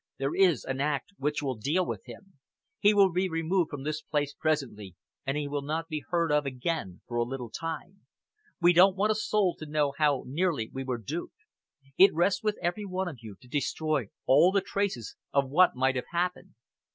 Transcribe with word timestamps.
"There 0.17 0.33
is 0.33 0.65
an 0.65 0.81
Act 0.81 1.11
which 1.19 1.43
will 1.43 1.53
deal 1.53 1.85
with 1.85 2.01
him. 2.07 2.39
He 2.79 2.91
will 2.91 3.11
be 3.11 3.29
removed 3.29 3.69
from 3.69 3.83
this 3.83 4.01
place 4.01 4.33
presently, 4.33 4.95
and 5.27 5.37
he 5.37 5.47
will 5.47 5.61
not 5.61 5.89
be 5.89 6.03
heard 6.09 6.31
of 6.31 6.43
again 6.43 7.01
for 7.07 7.17
a 7.17 7.23
little 7.23 7.51
time. 7.51 8.01
We 8.59 8.73
don't 8.73 8.95
want 8.97 9.11
a 9.11 9.13
soul 9.13 9.55
to 9.59 9.67
know 9.69 9.93
how 9.95 10.23
nearly 10.25 10.71
we 10.73 10.83
were 10.83 10.97
duped. 10.97 11.43
It 11.99 12.15
rests 12.15 12.41
with 12.41 12.57
every 12.63 12.83
one 12.87 13.07
of 13.09 13.19
you 13.21 13.35
to 13.41 13.47
destroy 13.47 14.07
all 14.25 14.51
the 14.51 14.61
traces 14.61 15.15
of 15.33 15.47
what 15.51 15.75
might 15.75 15.97
have 15.97 16.05
happened. 16.11 16.55